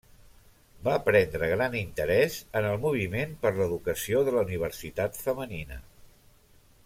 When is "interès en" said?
1.81-2.69